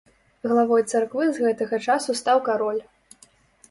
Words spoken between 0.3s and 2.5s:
Главой царквы з гэтага часу стаў